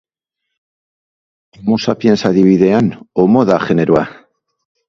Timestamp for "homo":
1.59-1.77, 3.25-3.47